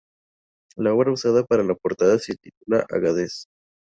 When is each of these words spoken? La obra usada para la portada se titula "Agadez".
La 0.77 0.95
obra 0.95 1.11
usada 1.11 1.43
para 1.45 1.63
la 1.63 1.75
portada 1.75 2.17
se 2.17 2.33
titula 2.35 2.83
"Agadez". 2.89 3.45